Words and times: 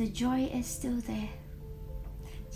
the 0.00 0.06
joy 0.06 0.48
is 0.52 0.66
still 0.78 1.00
there. 1.06 1.28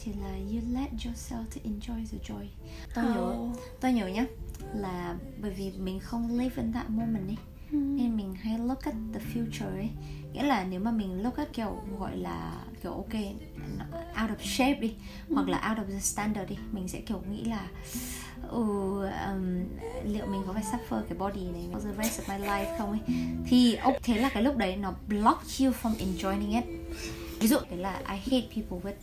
Chỉ 0.05 0.13
là 0.13 0.29
you 0.29 0.61
let 0.73 0.91
yourself 0.93 1.45
to 1.55 1.61
enjoy 1.65 2.07
the 2.13 2.19
joy. 2.29 2.47
Tôi 2.95 3.05
nhớ 3.05 3.36
tôi 3.81 3.93
nhớ 3.93 4.07
nhá 4.07 4.27
là 4.75 5.17
bởi 5.41 5.50
vì 5.50 5.72
mình 5.79 6.00
không 6.00 6.38
live 6.38 6.57
in 6.57 6.72
that 6.72 6.91
moment 6.91 7.29
ấy 7.29 7.36
nên 7.72 8.16
mình 8.16 8.34
hay 8.34 8.59
look 8.59 8.82
at 8.82 8.95
the 9.14 9.20
future 9.34 9.77
ấy. 9.77 9.91
Nghĩa 10.32 10.43
là 10.43 10.64
nếu 10.64 10.80
mà 10.80 10.91
mình 10.91 11.22
look 11.22 11.36
at 11.36 11.52
kiểu 11.52 11.82
gọi 11.98 12.16
là 12.16 12.64
kiểu 12.82 12.93
ok 12.93 13.14
out 14.22 14.30
of 14.30 14.40
shape 14.40 14.80
đi 14.80 14.95
hoặc 15.30 15.48
là 15.48 15.68
out 15.68 15.79
of 15.79 15.92
the 15.92 16.00
standard 16.00 16.50
đi 16.50 16.56
mình 16.72 16.88
sẽ 16.88 17.00
kiểu 17.00 17.22
nghĩ 17.30 17.45
là 17.45 17.68
ừ, 18.48 18.61
um, 19.02 19.64
liệu 20.04 20.26
mình 20.26 20.42
có 20.46 20.52
phải 20.52 20.62
suffer 20.62 21.02
cái 21.02 21.18
body 21.18 21.45
này 21.45 21.68
for 21.72 21.80
the 21.80 22.02
rest 22.02 22.20
of 22.20 22.38
my 22.38 22.46
life 22.46 22.79
không 22.79 22.90
ấy. 22.90 23.00
Thì 23.46 23.74
ok 23.74 23.95
thế 24.02 24.18
là 24.18 24.29
cái 24.29 24.42
lúc 24.42 24.56
đấy 24.56 24.76
nó 24.76 24.95
block 25.08 25.42
you 25.61 25.72
from 25.82 25.95
enjoying 25.96 26.50
it 26.50 26.64
ví 27.45 27.48
dụ 27.48 27.59
đấy 27.71 27.79
là 27.79 28.01
I 28.09 28.16
hate 28.16 28.48
people 28.55 28.79
with 28.91 28.95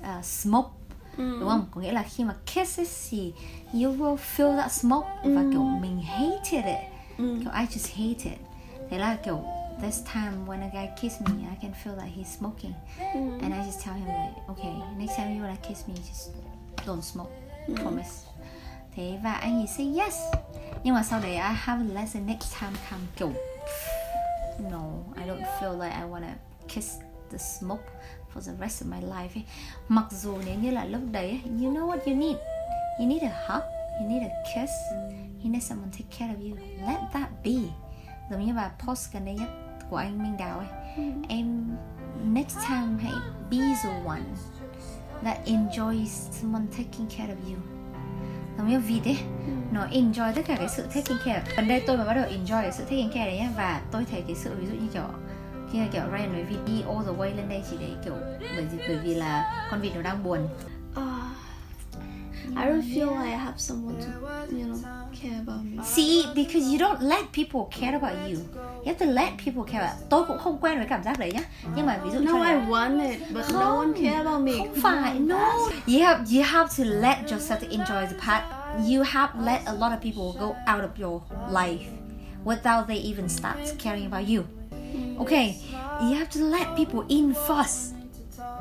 uh, 0.00 0.24
smoke 0.24 0.68
đúng 1.16 1.48
không? 1.48 1.66
Có 1.70 1.80
nghĩa 1.80 1.92
là 1.92 2.02
khi 2.02 2.24
mà 2.24 2.34
kisses 2.46 3.10
thì 3.10 3.32
you 3.72 3.92
will 3.92 4.16
feel 4.36 4.56
that 4.56 4.72
smoke 4.72 5.08
và 5.24 5.42
kiểu 5.52 5.62
mình 5.62 6.02
hated 6.02 6.64
it 6.64 6.78
kiểu 7.18 7.52
I 7.54 7.66
just 7.66 7.88
hate 7.96 8.30
it. 8.30 8.38
Thế 8.90 8.98
là 8.98 9.16
kiểu 9.24 9.44
this 9.82 10.00
time 10.14 10.32
when 10.46 10.60
a 10.60 10.68
guy 10.72 10.88
kiss 11.00 11.20
me 11.20 11.30
I 11.50 11.56
can 11.62 11.72
feel 11.84 11.96
that 11.96 12.08
he's 12.16 12.38
smoking. 12.38 12.72
And 13.42 13.54
I 13.54 13.66
just 13.66 13.84
tell 13.84 13.96
him 13.96 14.06
like 14.06 14.40
okay 14.48 14.72
next 14.98 15.16
time 15.16 15.34
you 15.36 15.44
wanna 15.44 15.68
kiss 15.68 15.88
me 15.88 15.94
just 15.94 16.30
don't 16.86 17.02
smoke 17.02 17.30
promise. 17.76 18.10
Thế 18.96 19.18
và 19.24 19.32
anh 19.32 19.60
ấy 19.60 19.66
say 19.66 19.94
yes. 19.98 20.14
Nhưng 20.82 20.94
mà 20.94 21.02
sau 21.02 21.20
đấy 21.20 21.32
I 21.32 21.54
have 21.54 21.84
a 21.90 22.00
lesson 22.00 22.26
next 22.26 22.60
time 22.60 22.72
come 22.90 23.02
kiểu 23.16 23.32
no 24.70 24.82
I 25.16 25.28
don't 25.28 25.44
feel 25.60 25.82
like 25.82 25.96
I 25.96 26.02
wanna 26.02 26.34
kiss 26.68 26.90
the 27.30 27.38
smoke 27.38 27.84
for 28.34 28.40
the 28.40 28.52
rest 28.60 28.82
of 28.82 28.88
my 28.90 29.00
life 29.00 29.34
ấy. 29.34 29.44
mặc 29.88 30.04
dù 30.10 30.38
nếu 30.46 30.54
như 30.54 30.70
là 30.70 30.84
lúc 30.84 31.02
đấy 31.10 31.40
you 31.44 31.72
know 31.72 31.86
what 31.86 31.98
you 32.06 32.16
need? 32.16 32.36
You 32.98 33.06
need 33.06 33.22
a 33.22 33.32
hug 33.48 33.62
you 34.00 34.08
need 34.08 34.22
a 34.22 34.34
kiss 34.54 34.72
you 35.44 35.50
need 35.50 35.62
someone 35.62 35.90
to 35.90 35.96
take 35.98 36.18
care 36.18 36.34
of 36.34 36.40
you. 36.50 36.56
Let 36.86 37.00
that 37.12 37.28
be. 37.44 37.70
Giống 38.30 38.46
như 38.46 38.54
bài 38.54 38.70
post 38.86 39.12
gần 39.12 39.24
đây 39.24 39.34
nhất 39.34 39.48
của 39.90 39.96
anh 39.96 40.22
Minh 40.22 40.36
Đào 40.38 40.58
ấy. 40.58 40.68
Em 41.28 41.76
next 42.24 42.56
time 42.68 43.02
hãy 43.02 43.12
be 43.50 43.58
the 43.82 43.90
one 44.06 44.22
that 45.24 45.38
enjoys 45.46 46.30
someone 46.32 46.66
taking 46.76 47.08
care 47.16 47.34
of 47.34 47.52
you. 47.52 47.58
Giống 48.58 48.68
như 48.68 48.80
vì 48.80 49.00
thế 49.04 49.16
nó 49.72 49.86
enjoy 49.86 50.32
tất 50.34 50.42
cả 50.46 50.56
cái 50.56 50.68
sự 50.68 50.82
taking 50.82 51.18
care. 51.24 51.42
Gần 51.56 51.68
đây 51.68 51.82
tôi 51.86 51.96
mới 51.96 52.06
bắt 52.06 52.14
đầu 52.14 52.24
enjoy 52.24 52.62
cái 52.62 52.72
sự 52.72 52.84
taking 52.84 53.08
care 53.08 53.26
đấy 53.26 53.38
nhá 53.38 53.50
và 53.56 53.82
tôi 53.90 54.04
thấy 54.10 54.22
cái 54.26 54.36
sự 54.36 54.56
ví 54.60 54.66
dụ 54.66 54.72
như 54.72 54.88
kiểu 54.92 55.02
khi 55.72 55.78
kiểu 55.92 56.02
Ryan 56.12 56.46
đi 56.66 56.82
all 56.82 57.04
the 57.06 57.12
way 57.18 57.36
lên 57.36 57.48
đây 57.48 57.62
chỉ 57.70 57.76
để 57.80 57.88
kiểu 58.04 58.14
bởi 58.56 58.66
vì 58.72 58.78
bởi 58.88 58.96
vì 59.04 59.14
là 59.14 59.66
con 59.70 59.80
vịt 59.80 59.94
nó 59.96 60.02
đang 60.02 60.24
buồn 60.24 60.48
I 62.56 62.64
don't 62.66 62.82
feel 62.82 63.10
like 63.10 63.32
I 63.32 63.36
have 63.36 63.58
someone 63.58 63.94
to, 64.00 64.08
you 64.50 64.66
know, 64.66 64.78
care 65.22 65.38
about 65.46 65.64
me. 65.64 65.84
See, 65.84 66.24
because 66.34 66.66
you 66.66 66.78
don't 66.78 67.00
let 67.02 67.32
people 67.32 67.68
care 67.70 67.94
about 67.94 68.12
you. 68.30 68.38
You 68.84 68.86
have 68.86 68.98
to 68.98 69.06
let 69.06 69.36
people 69.44 69.64
care 69.72 69.80
about. 69.80 70.08
Tôi 70.10 70.24
cũng 70.24 70.38
không 70.38 70.58
quen 70.60 70.78
với 70.78 70.86
cảm 70.86 71.02
giác 71.02 71.18
đấy 71.18 71.32
nhá. 71.32 71.40
Nhưng 71.76 71.86
mà 71.86 71.98
ví 72.04 72.10
dụ 72.10 72.20
No, 72.20 72.44
I 72.44 72.54
want 72.54 73.10
it, 73.10 73.20
but 73.34 73.44
no 73.52 73.76
one 73.76 73.92
care 74.02 74.16
about 74.16 74.40
me. 74.42 74.52
không 74.52 74.74
phải 74.82 75.18
no 75.18 75.52
you 75.86 76.04
have 76.04 76.24
you 76.36 76.42
have 76.44 76.68
to 76.78 76.84
let 76.84 77.16
yourself 77.30 77.60
to 77.60 77.66
enjoy 77.70 78.06
the 78.06 78.16
part 78.26 78.42
you 78.90 79.02
have 79.06 79.28
let 79.44 79.60
a 79.66 79.72
lot 79.72 79.92
of 79.92 80.00
people 80.02 80.40
go 80.40 80.54
out 80.74 80.82
of 80.82 80.90
your 81.00 81.20
life 81.52 81.84
without 82.44 82.86
they 82.88 82.98
even 83.14 83.28
start 83.28 83.56
caring 83.78 84.12
about 84.12 84.28
you 84.28 84.42
okay, 85.18 85.54
you 86.00 86.14
have 86.14 86.30
to 86.30 86.40
let 86.40 86.66
people 86.76 87.04
in 87.08 87.34
first. 87.34 87.94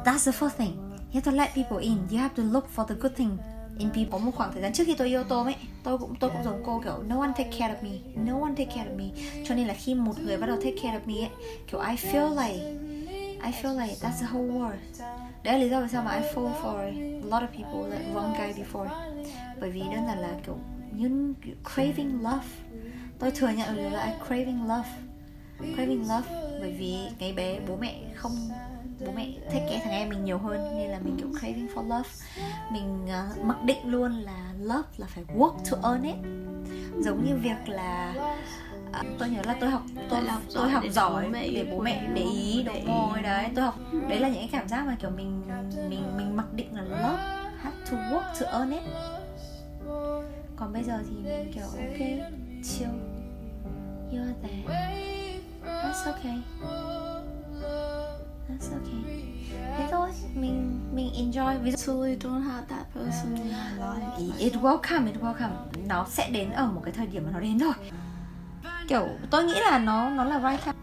That's 0.05 0.25
the 0.25 0.31
first 0.31 0.57
thing. 0.57 0.73
You 1.11 1.21
have 1.21 1.31
to 1.31 1.31
let 1.31 1.53
people 1.55 1.77
in. 1.77 1.97
You 2.11 2.17
have 2.17 2.35
to 2.35 2.43
look 2.43 2.69
for 2.75 2.85
the 2.87 2.95
good 2.95 3.15
thing 3.15 3.37
in 3.79 3.89
people. 3.89 4.11
Có 4.11 4.17
một 4.17 4.31
khoảng 4.35 4.53
thời 4.53 4.61
gian 4.61 4.73
trước 4.73 4.83
khi 4.87 4.95
tôi 4.97 5.07
yêu 5.07 5.23
Tôm 5.23 5.47
ấy, 5.47 5.55
tôi 5.83 5.97
cũng 5.97 6.15
tôi 6.19 6.29
cũng 6.29 6.43
giống 6.43 6.63
cô, 6.65 6.81
kiểu, 6.83 7.03
no 7.07 7.19
one 7.19 7.31
take 7.37 7.51
care 7.59 7.73
of 7.73 7.83
me. 7.83 7.97
No 8.15 8.41
one 8.41 8.53
take 8.57 8.71
care 8.75 8.89
of 8.89 8.97
me. 8.97 9.05
Cho 9.45 9.55
nên 9.55 9.67
là 9.67 9.73
khi 9.73 9.95
một 9.95 10.19
người 10.19 10.37
bắt 10.37 10.47
đầu 10.47 10.57
take 10.57 10.75
care 10.81 10.99
of 10.99 11.05
me 11.05 11.21
ấy, 11.21 11.29
kiểu, 11.71 11.79
I 11.79 11.95
feel 11.95 12.29
like 12.29 12.87
I 13.43 13.51
feel 13.61 13.79
like 13.79 13.95
that's 14.01 14.19
the 14.19 14.27
whole 14.27 14.51
world. 14.51 14.77
Đấy 15.43 15.53
là 15.53 15.57
lý 15.57 15.69
do 15.69 15.81
vì 15.81 15.87
sao 15.87 16.03
mà 16.03 16.15
I 16.15 16.21
fall 16.21 16.51
for 16.63 16.77
a 16.77 16.91
lot 17.23 17.43
of 17.43 17.47
people, 17.47 17.97
like 17.97 18.13
wrong 18.13 18.33
guy 18.33 18.63
before. 18.63 18.89
Bởi 19.61 19.69
vì 19.69 19.79
đơn 19.79 20.05
giản 20.07 20.17
là, 20.19 20.29
kiểu 20.45 20.57
you 20.99 21.09
craving 21.75 22.23
love. 22.23 22.47
Tôi 23.19 23.31
thừa 23.31 23.49
nhận 23.49 23.75
được 23.75 23.89
là 23.89 24.05
I 24.05 24.11
craving 24.27 24.67
love. 24.67 24.89
Craving 25.57 26.01
love. 26.01 26.27
Bởi 26.59 26.71
vì 26.71 26.97
cái 27.19 27.33
bé 27.33 27.59
bố 27.67 27.75
mẹ 27.75 27.99
không 28.15 28.49
bố 29.05 29.11
mẹ 29.15 29.27
thích 29.51 29.61
cái 29.69 29.81
thằng 29.83 29.93
em 29.93 30.09
mình 30.09 30.25
nhiều 30.25 30.37
hơn 30.37 30.77
nên 30.77 30.89
là 30.89 30.99
mình 30.99 31.15
kiểu 31.17 31.27
craving 31.39 31.67
for 31.75 31.83
love. 31.83 32.09
Mình 32.71 33.05
uh, 33.05 33.45
mặc 33.45 33.63
định 33.63 33.85
luôn 33.85 34.11
là 34.11 34.53
love 34.59 34.87
là 34.97 35.07
phải 35.07 35.23
work 35.35 35.53
to 35.71 35.89
earn 35.89 36.03
it. 36.03 36.15
Giống 36.99 37.25
như 37.25 37.35
việc 37.35 37.69
là 37.69 38.13
à, 38.91 39.03
tôi 39.19 39.29
nhớ 39.29 39.41
là 39.45 39.55
tôi 39.59 39.69
học 39.69 39.83
tôi 40.09 40.21
học 40.21 40.41
tôi 40.53 40.69
học 40.69 40.83
giỏi 40.91 41.29
để 41.33 41.67
bố 41.71 41.79
mẹ 41.79 42.09
để 42.13 42.21
ý 42.21 42.63
đúng 42.63 42.85
rồi 42.85 43.21
đấy 43.21 43.45
tôi 43.55 43.65
học. 43.65 43.79
Đấy 44.09 44.19
là 44.19 44.27
những 44.27 44.39
cái 44.39 44.49
cảm 44.51 44.67
giác 44.67 44.85
mà 44.85 44.95
kiểu 44.99 45.09
mình 45.09 45.41
mình 45.89 46.17
mình 46.17 46.35
mặc 46.35 46.53
định 46.53 46.75
là 46.75 46.81
love 46.81 47.23
have 47.57 47.77
to 47.91 47.97
work 47.97 48.39
to 48.41 48.59
earn 48.59 48.71
it. 48.71 48.83
Còn 50.55 50.73
bây 50.73 50.83
giờ 50.83 50.99
thì 51.09 51.15
mình 51.15 51.51
kiểu 51.55 51.63
ok 51.63 52.31
chill. 52.63 52.91
You're 54.11 54.33
there 54.43 55.16
that's 55.87 56.07
okay. 56.07 56.37
That's 58.49 58.69
okay. 58.71 59.03
Thế 59.77 59.87
thôi 59.91 60.09
mình 60.35 60.79
mình 60.93 61.11
enjoy. 61.13 61.59
Ví 61.63 61.71
dụ 61.71 61.77
Totally 61.93 62.15
don't 62.15 62.41
have 62.41 62.65
that 62.69 62.85
person 62.95 63.35
in 63.35 63.53
life. 63.79 64.37
it 64.37 64.53
will 64.55 64.77
come 64.89 65.11
it 65.11 65.21
will 65.21 65.33
come. 65.33 65.55
Nó 65.87 66.05
sẽ 66.09 66.29
đến 66.29 66.51
ở 66.51 66.65
một 66.65 66.81
cái 66.85 66.93
thời 66.93 67.07
điểm 67.07 67.23
mà 67.25 67.31
nó 67.33 67.39
đến 67.39 67.59
thôi. 67.59 67.73
Kiểu 68.87 69.07
tôi 69.29 69.43
nghĩ 69.43 69.53
là 69.59 69.79
nó 69.79 70.09
nó 70.09 70.23
là 70.23 70.51
right 70.51 70.65
time. 70.65 70.77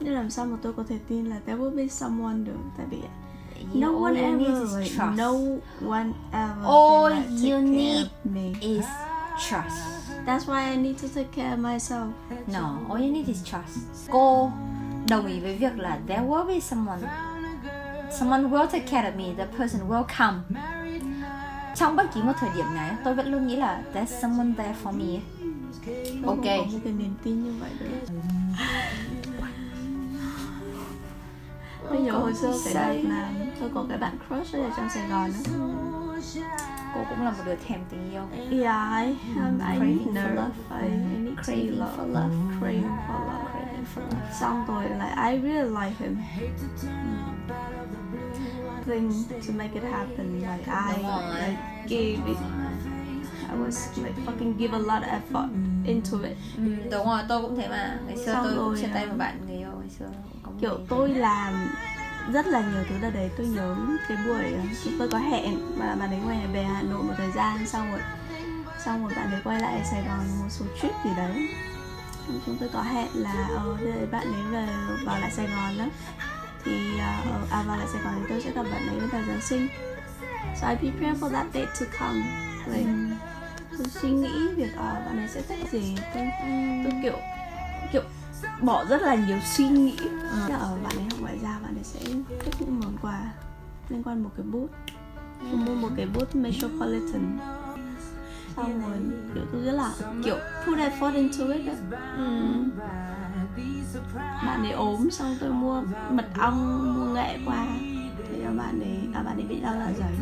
Nhưng 0.00 0.14
làm 0.14 0.30
sao 0.30 0.44
mà 0.44 0.56
tôi 0.62 0.72
có 0.72 0.84
thể 0.88 0.98
tin 1.08 1.24
là 1.26 1.36
there 1.46 1.60
will 1.60 1.76
be 1.76 1.88
someone 1.88 2.34
được? 2.44 2.58
Tại 2.76 2.86
vì 2.90 2.98
You 3.74 3.80
no 3.80 3.88
one 4.04 4.14
you 4.20 4.44
ever 4.44 4.76
like, 4.78 4.96
no 5.16 5.32
one 5.88 6.12
ever 6.32 6.64
All 6.64 7.12
you 7.44 7.58
need 7.60 8.06
me. 8.24 8.52
is 8.60 8.84
trust. 9.48 9.76
That's 10.26 10.46
why 10.46 10.72
I 10.72 10.76
need 10.76 10.98
to 10.98 11.08
take 11.14 11.32
care 11.32 11.52
of 11.52 11.58
myself. 11.58 12.12
no 12.46 12.78
all 12.88 13.00
you 13.00 13.12
need 13.12 13.28
is 13.28 13.44
trust. 13.44 13.78
Cô 14.10 14.50
đồng 15.08 15.26
ý 15.26 15.40
với 15.40 15.56
việc 15.56 15.78
là 15.78 15.98
there 16.08 16.22
will 16.22 16.46
be 16.46 16.60
someone 16.60 17.00
someone 18.18 18.42
will 18.42 18.66
take 18.66 18.86
care 18.86 19.10
of 19.10 19.16
me 19.16 19.34
the 19.38 19.46
person 19.58 19.88
will 19.88 20.04
come. 20.18 20.38
Trong 21.76 21.96
bất 21.96 22.14
kỳ 22.14 22.22
một 22.22 22.32
thời 22.40 22.50
điểm 22.56 22.66
này 22.74 22.90
tôi 23.04 23.14
vẫn 23.14 23.32
luôn 23.32 23.46
nghĩ 23.46 23.56
là 23.56 23.82
there's 23.94 24.20
someone 24.20 24.52
there 24.56 24.74
for 24.84 24.92
me. 24.92 25.20
Ok. 26.26 26.44
có 26.44 26.64
một 26.72 26.78
cái 26.84 26.92
niềm 26.92 27.14
tin 27.22 27.44
như 27.44 27.52
vậy 27.60 27.70
được. 27.80 28.14
Tôi 31.88 32.00
nhớ 32.00 32.12
hồi 32.12 32.34
xưa 32.34 32.54
cái 32.64 32.74
đợt 32.74 33.08
mà 33.08 33.28
tôi 33.60 33.70
có 33.74 33.84
cái 33.88 33.98
bạn 33.98 34.18
crush 34.28 34.54
ở 34.54 34.70
trong 34.76 34.88
Sài 34.94 35.08
Gòn 35.08 35.30
á. 35.32 36.61
Cô 36.94 37.00
cũng 37.10 37.22
là 37.24 37.30
một 37.30 37.42
đứa 37.46 37.54
thèm 37.68 37.80
tình 37.90 38.10
yêu 38.10 38.22
Yeah, 38.60 38.92
I, 39.06 39.16
um, 39.36 39.60
I 39.60 39.78
need 39.78 39.98
for 40.14 40.34
love. 40.34 40.54
I, 40.70 40.80
I 40.82 40.88
need 41.22 41.36
Craving 41.44 41.78
to 41.78 41.86
for 41.96 42.06
love. 42.06 42.14
love. 42.14 42.32
Craving 42.60 42.96
for 43.08 43.18
love. 43.26 43.46
craving 43.52 43.84
for 43.94 44.00
love 44.02 44.32
Xong 44.40 44.64
rồi 44.68 44.84
like 44.84 45.14
I 45.16 45.38
really 45.42 45.70
like 45.70 45.96
him. 45.98 46.16
Thing 48.86 49.12
to 49.46 49.52
make 49.52 49.74
it 49.74 49.84
happen. 49.84 50.40
Like 50.40 50.66
I 50.68 50.96
like 50.98 51.58
gave 51.88 52.18
it. 52.26 52.36
I 53.52 53.54
was 53.54 53.98
like 53.98 54.14
fucking 54.26 54.56
give 54.58 54.72
a 54.72 54.78
lot 54.78 55.02
of 55.02 55.08
effort 55.08 55.48
into 55.86 56.22
it. 56.22 56.36
Ừ, 56.56 56.62
đúng 56.90 57.06
rồi 57.06 57.20
tôi 57.28 57.42
cũng 57.42 57.56
thế 57.56 57.68
mà 57.68 57.98
ngày 58.06 58.16
xưa 58.16 58.32
Xong 58.32 58.44
tôi 58.44 58.54
cũng 58.56 58.76
chia 58.80 58.88
tay 58.94 59.02
à, 59.02 59.06
một 59.08 59.14
bạn 59.18 59.40
người 59.46 59.56
yêu 59.56 59.70
ngày 59.80 59.88
xưa 59.98 60.06
kiểu 60.60 60.78
tôi 60.88 61.08
làm 61.08 61.52
rất 62.32 62.46
là 62.46 62.60
nhiều 62.60 62.84
thứ 62.88 62.94
đợt 63.02 63.10
đấy 63.10 63.30
tôi 63.36 63.46
nhớ 63.46 63.76
cái 64.08 64.16
buổi 64.26 64.52
ờ, 64.52 64.60
chúng 64.84 64.98
tôi 64.98 65.08
có 65.08 65.18
hẹn 65.18 65.78
mà 65.78 65.94
bạn 65.94 66.10
ấy 66.10 66.18
ngoài 66.18 66.46
về 66.52 66.62
Hà 66.62 66.82
Nội 66.82 67.02
một 67.02 67.14
thời 67.16 67.32
gian 67.32 67.66
xong 67.66 67.92
rồi 67.92 68.00
xong 68.84 69.02
rồi 69.02 69.12
bạn 69.16 69.30
ấy 69.30 69.40
quay 69.44 69.60
lại 69.60 69.82
Sài 69.90 70.02
Gòn 70.02 70.26
một 70.40 70.48
số 70.50 70.64
trip 70.82 70.92
gì 71.04 71.10
đấy. 71.16 71.48
Chúng 72.46 72.56
tôi 72.60 72.68
có 72.72 72.82
hẹn 72.82 73.08
là 73.14 73.48
ờ 73.48 73.76
để 73.84 74.06
bạn 74.12 74.32
ấy 74.32 74.42
về 74.42 74.66
vào 75.04 75.20
lại 75.20 75.30
Sài 75.30 75.46
Gòn 75.46 75.78
đó. 75.78 75.84
Thì 76.64 76.98
ờ, 76.98 77.40
à 77.50 77.62
vào 77.62 77.76
lại 77.76 77.86
Sài 77.92 78.02
Gòn 78.02 78.14
thì 78.18 78.26
tôi 78.28 78.40
sẽ 78.40 78.50
gặp 78.50 78.62
bạn 78.62 78.88
ấy 78.88 79.08
vào 79.08 79.22
Giáng 79.28 79.40
sinh. 79.40 79.68
So 80.60 80.68
I 80.68 80.76
prepare 80.76 81.18
for 81.20 81.30
that 81.30 81.46
date 81.54 81.72
to 81.80 81.86
come. 82.00 82.22
Like 82.66 82.90
tôi 83.78 83.86
suy 83.86 84.10
nghĩ 84.10 84.48
việc 84.56 84.76
ờ 84.76 85.02
bạn 85.06 85.18
ấy 85.18 85.28
sẽ 85.28 85.42
thích 85.48 85.58
gì. 85.72 85.96
Tôi, 86.14 86.28
tôi 86.84 86.92
kiểu 87.02 87.18
kiểu 87.92 88.02
bỏ 88.60 88.84
rất 88.84 89.02
là 89.02 89.14
nhiều 89.14 89.38
suy 89.44 89.68
nghĩ. 89.68 89.96
Ở 90.30 90.46
giao 90.48 90.78
bạn 90.84 90.91
sẽ 91.82 92.00
thích 92.40 92.54
những 92.60 92.80
món 92.80 92.96
quà 93.02 93.32
liên 93.88 94.02
quan 94.02 94.22
một 94.22 94.30
cái 94.36 94.46
bút. 94.46 94.68
Tôi 95.40 95.60
mua 95.60 95.74
một 95.74 95.88
cái 95.96 96.06
bút 96.06 96.34
Metropolitan. 96.34 97.38
Xong 98.56 98.82
rồi 98.88 98.98
kiểu 99.34 99.44
tôi 99.52 99.62
rất 99.62 99.72
là 99.72 99.92
kiểu 100.24 100.36
put 100.66 100.78
effort 100.78 101.14
into 101.14 101.46
it 101.46 101.66
đó. 101.66 101.98
bạn 104.46 104.62
ấy 104.62 104.72
ốm 104.72 105.10
xong 105.10 105.36
tôi 105.40 105.50
mua 105.50 105.82
mật 106.10 106.26
ong 106.38 106.94
mua 106.96 107.14
nghệ 107.14 107.38
qua. 107.46 107.66
Thì 108.28 108.42
bạn 108.58 108.80
ấy 108.80 108.98
à, 109.14 109.22
bạn 109.22 109.36
ấy 109.36 109.46
bị 109.46 109.60
đau 109.60 109.74
dạ 109.78 109.92
dày. 109.98 110.12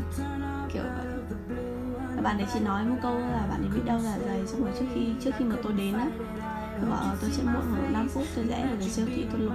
Kiểu 0.73 0.83
vậy 0.83 1.21
bạn 2.23 2.39
ấy 2.39 2.47
chỉ 2.53 2.61
nói 2.61 2.85
một 2.85 2.97
câu 3.03 3.19
là 3.19 3.47
bạn 3.51 3.63
ấy 3.63 3.69
bị 3.75 3.81
đau 3.85 4.01
dạ 4.01 4.19
dày 4.27 4.47
xong 4.47 4.65
rồi 4.65 4.73
trước 4.79 4.87
khi 4.95 5.01
trước 5.25 5.31
khi 5.39 5.45
mà 5.45 5.57
tôi 5.63 5.73
đến 5.73 5.95
á 5.95 6.07
tôi 6.81 6.91
bảo 6.91 7.15
tôi 7.21 7.31
sẽ 7.31 7.43
muộn 7.43 7.63
khoảng 7.71 7.93
5 7.93 8.09
phút 8.09 8.25
tôi 8.37 8.45
rẽ 8.45 8.67
vào 8.67 8.89
siêu 8.89 9.07
thị 9.07 9.27
tôi 9.33 9.41
lục 9.41 9.53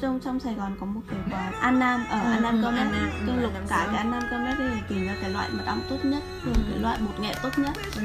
trong 0.00 0.20
trong 0.24 0.40
Sài 0.40 0.54
Gòn 0.54 0.76
có 0.80 0.86
một 0.86 1.00
cái 1.10 1.18
quán 1.30 1.52
An 1.52 1.78
Nam 1.78 2.04
ở 2.10 2.20
ừ, 2.20 2.30
An 2.30 2.42
Nam 2.42 2.62
ừ, 2.62 3.08
tôi 3.26 3.36
lục 3.36 3.52
cả 3.68 3.86
cái 3.86 3.96
An 3.96 4.10
Nam 4.10 4.22
Connect 4.30 4.58
để 4.58 4.80
tìm 4.88 5.06
ra 5.06 5.16
cái 5.20 5.30
loại 5.30 5.48
mật 5.52 5.62
ong 5.66 5.80
tốt 5.88 5.98
nhất 6.02 6.22
ừ. 6.44 6.52
cái 6.70 6.78
loại 6.78 6.98
bột 7.06 7.20
nghệ 7.20 7.34
tốt 7.42 7.50
nhất 7.56 7.72
ừ. 7.96 8.02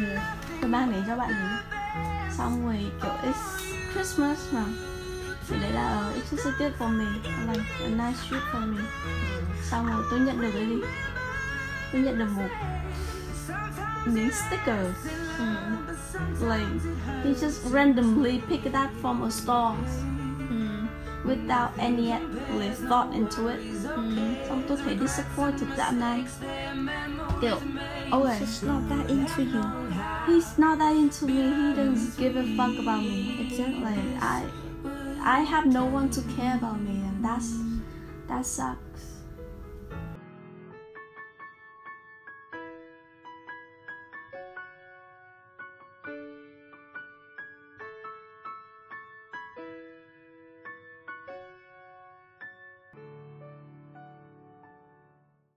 tôi 0.61 0.69
mang 0.69 0.91
đến 0.91 1.03
cho 1.07 1.15
bạn 1.15 1.31
ấy 1.31 1.59
xong 2.37 2.65
rồi 2.65 2.91
kiểu 3.01 3.11
it's 3.23 3.61
Christmas 3.93 4.53
mà 4.53 4.63
thì 5.49 5.55
đấy 5.61 5.71
là 5.71 6.09
uh, 6.09 6.15
it's 6.15 6.37
just 6.37 6.51
a 6.51 6.57
gift 6.59 6.71
for 6.79 6.97
me 6.97 7.05
like 7.53 7.63
a 7.83 7.89
nice 7.89 8.19
treat 8.29 8.43
for 8.53 8.75
me 8.75 8.83
xong 9.63 9.87
rồi 9.87 10.03
tôi 10.11 10.19
nhận 10.19 10.41
được 10.41 10.51
cái 10.53 10.65
gì 10.67 10.81
tôi 11.93 12.01
nhận 12.01 12.19
được 12.19 12.29
một 12.35 12.49
những 14.05 14.29
sticker 14.31 14.85
mm. 15.39 15.77
like 16.49 16.67
he 17.23 17.33
just 17.33 17.71
randomly 17.73 18.41
pick 18.49 18.63
it 18.63 18.73
up 18.75 18.89
from 19.01 19.23
a 19.23 19.31
store. 19.31 19.75
Without 21.25 21.71
any 21.77 22.13
thought 22.89 23.13
into 23.13 23.47
it. 23.47 23.59
Mm. 23.95 24.35
xong 24.49 24.61
tôi 24.67 24.77
thấy 24.77 24.95
disappointed 24.95 25.67
dạo 25.77 25.91
này 25.91 26.25
kiểu 27.41 27.57
okay 28.11 28.39
he's 28.39 28.67
not 28.67 28.81
that 28.89 29.07
into 29.09 29.43
you. 29.43 29.63
He's 30.27 30.59
not 30.59 30.79
that 30.79 30.95
into 30.95 31.27
me. 31.27 31.33
He 31.33 31.73
doesn't 31.75 32.17
give 32.17 32.35
a 32.35 32.43
fuck 32.57 32.77
about 32.79 33.01
me. 33.01 33.35
Exactly. 33.39 33.81
Like 33.81 34.21
I 34.21 34.43
I 35.23 35.41
have 35.41 35.65
no 35.65 35.85
one 35.85 36.09
to 36.09 36.21
care 36.37 36.57
about 36.61 36.79
me 36.79 36.95
and 37.09 37.25
that's 37.25 37.51
that 38.29 38.45
sucks 38.45 39.16